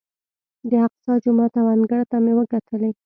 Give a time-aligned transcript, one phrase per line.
[0.69, 2.89] د اقصی جومات او انګړ ته مې وکتلې.